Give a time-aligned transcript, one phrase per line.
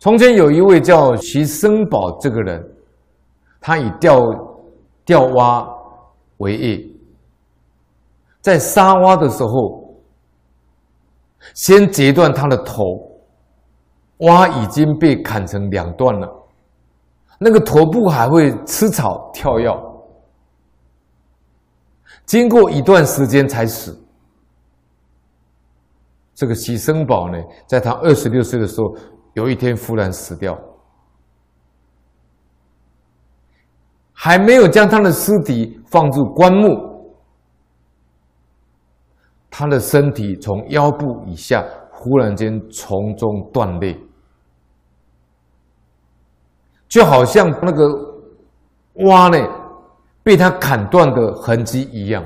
[0.00, 2.74] 从前有一位叫徐生宝这个人，
[3.60, 4.18] 他以钓
[5.04, 5.68] 钓蛙
[6.38, 6.82] 为业，
[8.40, 9.94] 在杀蛙的时候，
[11.52, 12.82] 先截断他的头，
[14.20, 16.26] 蛙已经被砍成两段了，
[17.38, 19.70] 那个头部还会吃草跳跃，
[22.24, 24.02] 经过一段时间才死。
[26.34, 27.36] 这个徐生宝呢，
[27.66, 28.96] 在他二十六岁的时候。
[29.34, 30.58] 有一天忽然死掉，
[34.12, 37.14] 还没有将他的尸体放入棺木，
[39.48, 43.98] 他的身体从腰部以下忽然间从中断裂，
[46.88, 47.86] 就好像那个
[49.06, 49.38] 蛙呢
[50.22, 52.24] 被他砍断的痕迹一样。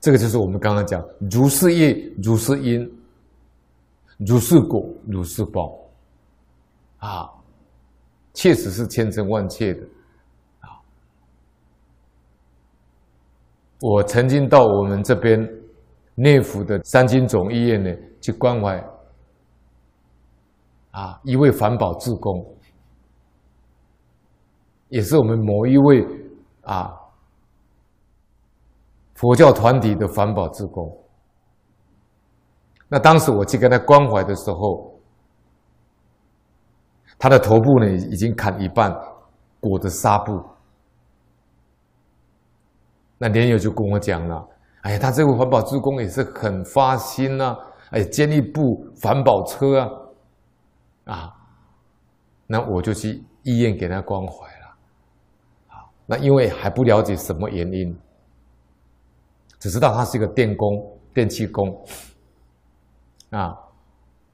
[0.00, 2.90] 这个就是我们刚刚讲，如是业，如是因，
[4.16, 5.78] 如是果，如是报，
[7.00, 7.28] 啊，
[8.32, 9.82] 确实是千真万确的，
[10.60, 10.80] 啊，
[13.80, 15.38] 我曾经到我们这边
[16.14, 18.82] 内湖的三军总医院呢去关怀，
[20.92, 22.56] 啊，一位环保志工，
[24.88, 26.06] 也是我们某一位
[26.62, 26.96] 啊。
[29.20, 30.90] 佛教团体的环保志工，
[32.88, 34.98] 那当时我去跟他关怀的时候，
[37.18, 38.90] 他的头部呢已经砍一半，
[39.60, 40.42] 裹着纱布。
[43.18, 44.48] 那莲友就跟我讲了
[44.80, 47.54] ：“哎呀，他这位环保志工也是很发心呐，
[47.90, 49.80] 哎，建一部环保车
[51.04, 51.36] 啊，啊，
[52.46, 54.66] 那我就去医院给他关怀了。
[55.68, 57.94] 啊，那因为还不了解什么原因。”
[59.60, 60.68] 只知道他是一个电工、
[61.14, 61.68] 电气工，
[63.28, 63.54] 啊，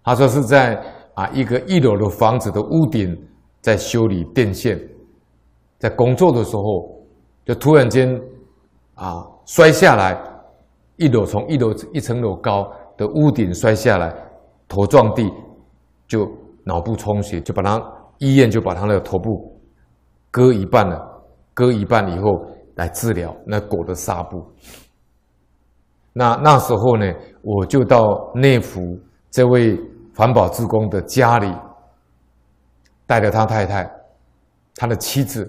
[0.03, 0.81] 他说是在
[1.15, 3.15] 啊一个一楼的房子的屋顶
[3.61, 4.81] 在修理电线，
[5.79, 6.97] 在工作的时候
[7.45, 8.09] 就突然间
[8.95, 10.17] 啊摔下来，
[10.97, 14.15] 一楼从一楼一层楼高的屋顶摔下来，
[14.69, 15.29] 头撞地，
[16.07, 16.25] 就
[16.63, 17.83] 脑部充血，就把他
[18.19, 19.61] 医院就把他的头部
[20.31, 21.23] 割一半了，
[21.53, 24.41] 割一半以后来治疗，那裹的纱布。
[26.19, 27.05] 那那时候呢，
[27.43, 28.99] 我就到内湖
[29.31, 29.79] 这位
[30.17, 31.55] 环保志工的家里，
[33.05, 33.87] 带着他太太、
[34.77, 35.47] 他的妻子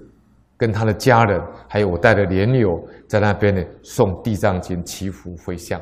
[0.58, 5.82] 跟他的家人，还有我带的莲友，在那边呢诵地藏经、祈福回向。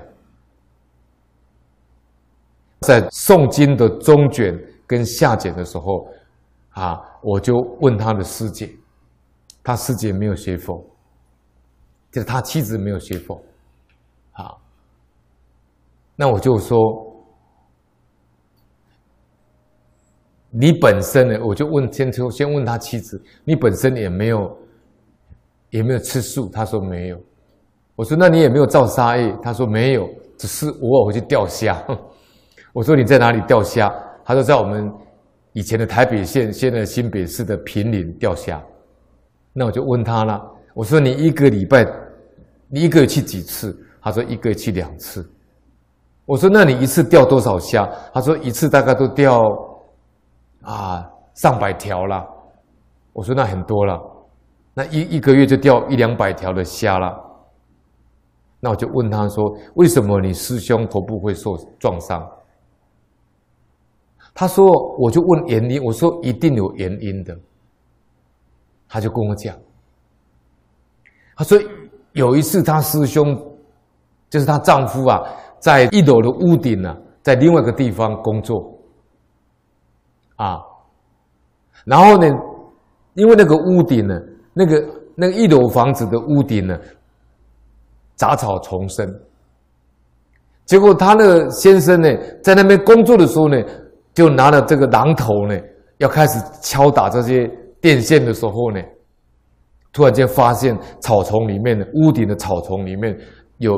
[2.81, 6.07] 在诵经的中卷跟下卷的时候，
[6.73, 8.69] 啊，我就问他的师姐，
[9.63, 10.79] 他师姐没有学佛，
[12.11, 13.41] 就是他妻子没有学佛，
[14.33, 14.55] 啊。
[16.15, 16.79] 那我就说，
[20.49, 21.39] 你本身呢？
[21.43, 24.57] 我就问先说，先问他妻子，你本身也没有，
[25.71, 26.47] 也没有吃素。
[26.47, 27.21] 他说没有。
[27.97, 29.37] 我说那你也没有造杀业。
[29.43, 31.85] 他说没有，只是偶尔回去钓虾。
[32.71, 33.93] 我说你在哪里钓虾？
[34.23, 34.89] 他说在我们
[35.51, 38.63] 以前的台北县，现在新北市的平林钓虾。
[39.51, 40.41] 那我就问他了，
[40.73, 41.85] 我说你一个礼拜，
[42.69, 43.77] 你一个月去几次？
[44.01, 45.29] 他说一个月去两次。
[46.25, 49.43] 我说：“那你一次钓多少虾？”他说：“一次大概都钓
[50.63, 52.25] 啊上百条了。”
[53.13, 53.95] 我说：“那很多了，
[54.73, 57.15] 那一一个月就钓一两百条的虾了。”
[58.59, 59.43] 那我就问他说
[59.77, 62.27] ：“为什么你师兄头部会受撞伤？”
[64.33, 64.65] 他说
[64.97, 67.37] ：“我就问原因，我说一定有原因的。”
[68.89, 69.55] 他就跟我讲
[71.37, 71.55] ：“他说
[72.13, 73.39] 有一次他师兄
[74.27, 75.21] 就是他丈夫啊。”
[75.65, 78.71] 在一楼的屋顶呢，在另外一个地方工作，
[80.35, 80.61] 啊，
[81.85, 82.27] 然后呢，
[83.15, 84.13] 因为那个屋顶呢，
[84.53, 86.77] 那个那个一楼房子的屋顶呢，
[88.13, 89.11] 杂草丛生，
[90.65, 93.59] 结果他那个先生呢，在那边工作的时候呢，
[94.13, 95.59] 就拿了这个榔头呢，
[95.97, 97.47] 要开始敲打这些
[97.81, 98.79] 电线的时候呢，
[99.91, 103.17] 突然间发现草丛里面的屋顶的草丛里面
[103.57, 103.75] 有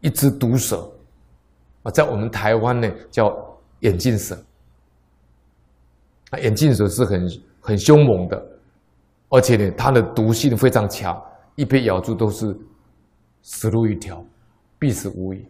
[0.00, 0.90] 一只毒蛇。
[1.82, 3.34] 啊，在我们台湾呢，叫
[3.80, 4.36] 眼镜蛇。
[6.30, 7.28] 啊，眼镜蛇是很
[7.60, 8.46] 很凶猛的，
[9.30, 11.20] 而且呢，它的毒性非常强，
[11.56, 12.56] 一被咬住都是
[13.42, 14.22] 死路一条，
[14.78, 15.44] 必死无疑。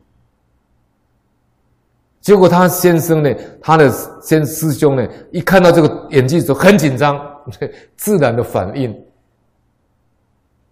[2.20, 3.90] 结果他先生呢，他的
[4.22, 7.18] 先师兄呢，一看到这个眼镜蛇很紧张，
[7.96, 8.94] 自然的反应。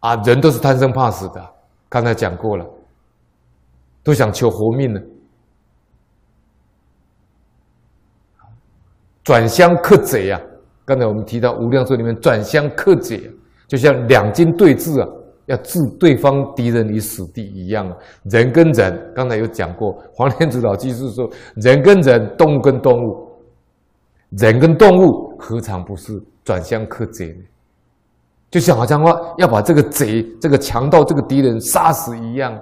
[0.01, 1.55] 啊，人都是贪生怕死的，
[1.89, 2.65] 刚才讲过了。
[4.05, 5.01] 都想求活命呢。
[9.29, 10.41] 转相克贼啊！
[10.87, 13.31] 刚才我们提到《无量寿》里面转相克贼，
[13.67, 15.09] 就像两军对峙啊，
[15.45, 17.95] 要置对方敌人于死地一样。
[18.23, 23.29] 人跟人，刚才有讲过，黄天子老居士说，人跟人，动物跟动物，
[24.31, 27.45] 人跟动物何尝不是转相克贼呢？
[28.51, 32.59] 就像好像话要把这个贼、这个强盗、这个敌人杀死一样。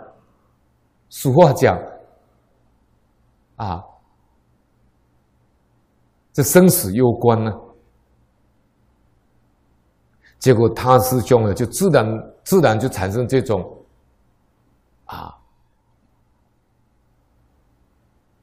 [1.10, 1.78] 俗话讲，
[3.54, 3.80] 啊。
[6.36, 7.50] 这生死攸关呢，
[10.38, 13.66] 结果他师兄呢，就自然自然就产生这种
[15.06, 15.34] 啊，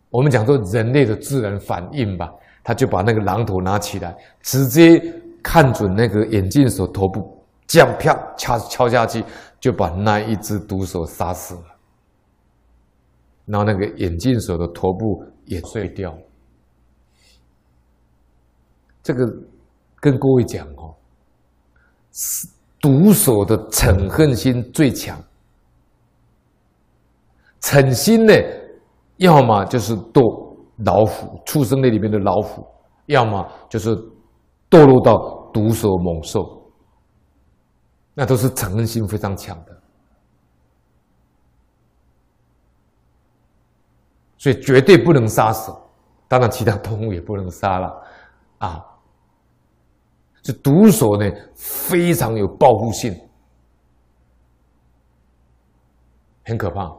[0.10, 5.00] 我们讲说人类的自然反应吧，他就把那个榔头拿起来，直接
[5.44, 9.24] 看准那个眼镜蛇头部，这样啪敲敲下去，
[9.60, 11.66] 就把那一只毒蛇杀死了，
[13.45, 16.18] 然后那个眼镜蛇的头部也碎掉了。
[19.03, 19.25] 这个
[19.97, 20.95] 跟各位讲哦，
[22.79, 25.21] 毒蛇的嗔恨心最强。
[27.61, 28.33] 嗔心呢，
[29.17, 30.55] 要么就是堕
[30.85, 32.63] 老虎，畜生类里面的老虎；
[33.07, 33.89] 要么就是
[34.69, 36.61] 堕落到毒蛇猛兽，
[38.13, 39.81] 那都是嗔恨心非常强的。
[44.38, 45.73] 所以绝对不能杀死，
[46.27, 48.03] 当然其他动物也不能杀了
[48.59, 48.85] 啊。
[50.44, 51.25] 这毒手呢，
[51.56, 53.18] 非常有报复性，
[56.44, 56.94] 很可怕。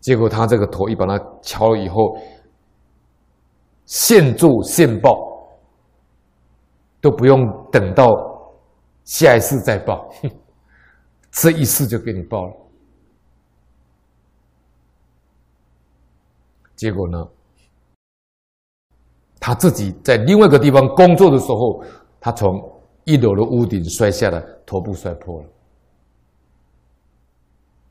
[0.00, 2.16] 结果他这个头一把它敲了以后，
[3.86, 5.14] 现做现报，
[7.00, 7.40] 都不用
[7.72, 8.06] 等到
[9.04, 10.10] 下一次再报，
[11.30, 12.56] 这一次就给你报了。
[16.76, 17.18] 结果呢？
[19.40, 21.82] 他自己在另外一个地方工作的时候，
[22.20, 22.48] 他从
[23.04, 25.46] 一楼的屋顶摔下来，头部摔破了。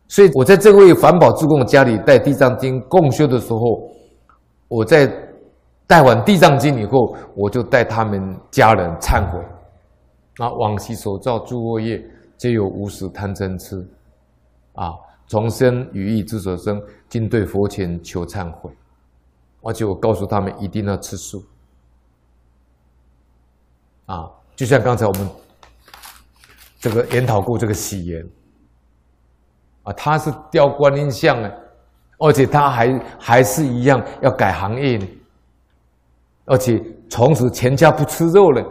[0.07, 3.59] 所以我在这位环保志工家里带地藏经共修的时候，
[4.67, 5.11] 我在
[5.87, 9.39] 带完地藏经以后，我就带他们家人忏悔：
[10.37, 11.99] 啊，往昔所造诸恶业，
[12.37, 13.75] 皆由无始贪嗔痴，
[14.73, 14.93] 啊，
[15.27, 18.71] 从生语意之所生，今对佛前求忏悔。
[19.61, 21.43] 而且我告诉他们一定要吃素，
[24.05, 25.29] 啊，就像刚才我们
[26.79, 28.25] 这个研讨过这个喜颜，
[29.83, 31.51] 啊，他是雕观音像呢，
[32.19, 35.05] 而且他还还是一样要改行业呢，
[36.45, 38.65] 而且从此全家不吃肉了，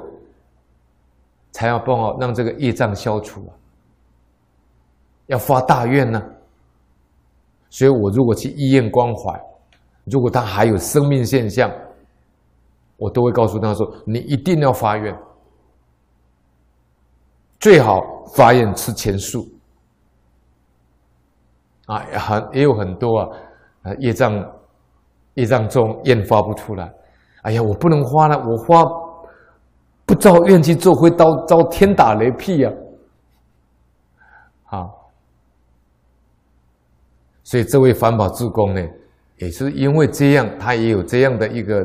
[1.53, 3.53] 才要帮我让这个业障消除啊，
[5.27, 6.19] 要发大愿呢，
[7.69, 9.39] 所以我如果去医院关怀。
[10.11, 11.71] 如果他还有生命现象，
[12.97, 15.17] 我都会告诉他说：“你一定要发愿，
[17.61, 18.01] 最好
[18.35, 19.47] 发愿吃钱素。”
[21.87, 23.29] 啊，也很也有很多啊，
[23.83, 24.47] 啊业障
[25.35, 26.93] 业障重，愿发不出来。
[27.43, 28.85] 哎呀，我不能发了，我发
[30.05, 32.73] 不照愿去做，会遭遭天打雷劈呀！
[34.67, 34.91] 啊，
[37.43, 38.87] 所以这位环保志工呢？
[39.39, 41.85] 也是因为这样，他也有这样的一个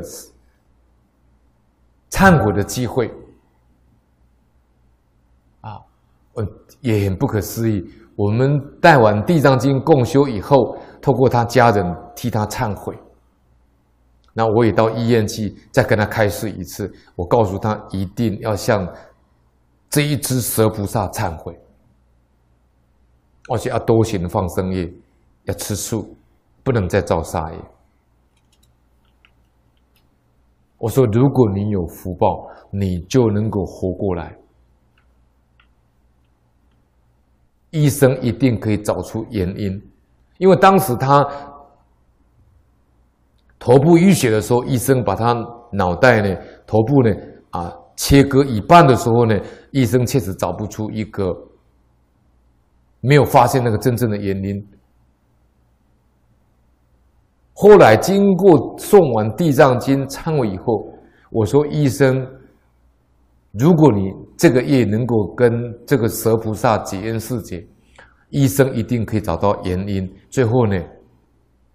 [2.10, 3.08] 忏悔的机会
[5.60, 5.78] 啊，
[6.32, 6.46] 我，
[6.80, 7.84] 也很不可思议。
[8.16, 11.84] 我们带完《地藏经》共修以后，透过他家人
[12.14, 12.96] 替他忏悔，
[14.32, 16.92] 那我也到医院去再跟他开示一次。
[17.16, 18.88] 我告诉他，一定要向
[19.90, 21.58] 这一只蛇菩萨忏悔，
[23.48, 24.92] 而且要多行放生业，
[25.44, 26.16] 要吃素。
[26.64, 27.58] 不能再造杀业。
[30.78, 34.36] 我说，如果你有福报，你就能够活过来。
[37.70, 39.82] 医生一定可以找出原因，
[40.38, 41.24] 因为当时他
[43.58, 45.34] 头部淤血的时候，医生把他
[45.72, 47.10] 脑袋呢、头部呢
[47.50, 49.36] 啊切割一半的时候呢，
[49.72, 51.34] 医生确实找不出一个，
[53.00, 54.68] 没有发现那个真正的原因。
[57.56, 60.92] 后来经过诵完《地藏经》忏悔以后，
[61.30, 62.26] 我说：“医生，
[63.52, 65.52] 如果你这个业能够跟
[65.86, 67.64] 这个蛇菩萨结缘世界，
[68.30, 70.76] 医生一定可以找到原因，最后呢，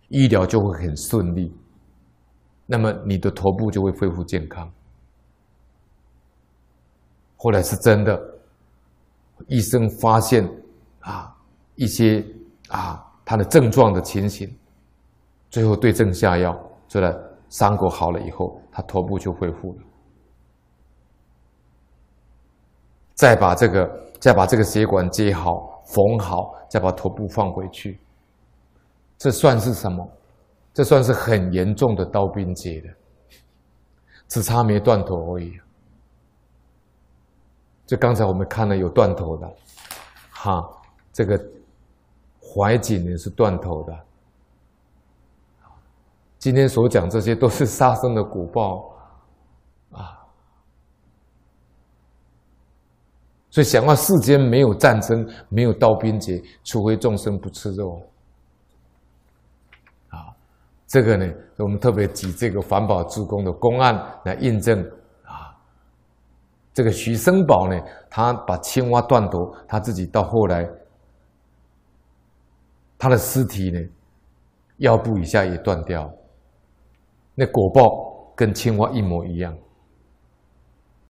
[0.10, 1.50] 医疗就会很顺利，
[2.66, 4.70] 那么你的头部就会恢复健康。”
[7.38, 8.22] 后来是真的，
[9.48, 10.46] 医生发现
[11.00, 11.34] 啊
[11.76, 12.22] 一些
[12.68, 14.54] 啊，他的症状的情形，
[15.50, 17.18] 最后对症下药，做了
[17.50, 19.78] 伤口好了以后，他头部就恢复了。
[23.16, 28.00] 再把这个，再把这个血管接好、缝好，再把头部放回去，
[29.18, 30.08] 这算是什么？
[30.72, 32.90] 这算是很严重的刀兵劫的，
[34.28, 35.60] 只差没断头而已。
[37.86, 39.52] 就刚才我们看了有断头的，
[40.30, 40.70] 哈，
[41.12, 41.44] 这个
[42.40, 44.00] 怀瑾也是断头的。
[46.40, 48.96] 今天所讲这些都是杀生的果报
[49.92, 50.18] 啊，
[53.50, 58.02] 所以想要世间没有战争，没有刀兵劫，除非众生不吃肉。
[60.08, 60.32] 啊，
[60.88, 64.82] 这个呢，我们特别举这个环保志工的公案来印证
[65.26, 65.54] 啊。
[66.74, 67.78] 这个许生宝呢，
[68.10, 70.66] 他把青蛙断头，他自己到后来，
[72.98, 73.80] 他的尸体呢，
[74.78, 76.10] 腰部以下也断掉，
[77.40, 79.58] 那果报跟青蛙一模一样。